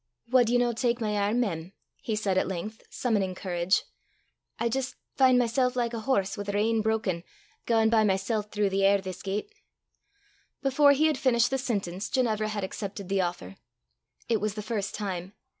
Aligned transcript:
"Wad 0.31 0.49
ye 0.49 0.57
no 0.57 0.73
tak 0.73 0.99
my 0.99 1.11
airm, 1.11 1.41
mem?" 1.41 1.73
he 2.01 2.15
said 2.15 2.35
at 2.35 2.47
length, 2.47 2.81
summoning 2.89 3.35
courage. 3.35 3.83
"I 4.57 4.67
jist 4.67 4.95
fin' 5.15 5.37
mysel' 5.37 5.71
like 5.75 5.93
a 5.93 5.99
horse 6.09 6.35
wi' 6.39 6.45
a 6.47 6.51
reyn 6.53 6.81
brocken, 6.81 7.23
gaein' 7.67 7.91
by 7.91 8.03
mysel' 8.03 8.41
throu' 8.41 8.67
the 8.69 8.83
air 8.83 8.99
this 8.99 9.21
gait." 9.21 9.53
Before 10.63 10.93
he 10.93 11.05
had 11.05 11.19
finished 11.19 11.51
the 11.51 11.59
sentence 11.59 12.09
Ginevra 12.09 12.47
had 12.47 12.63
accepted 12.63 13.09
the 13.09 13.21
offer. 13.21 13.57
It 14.27 14.41
was 14.41 14.55
the 14.55 14.63
first 14.63 14.95
time. 14.95 15.33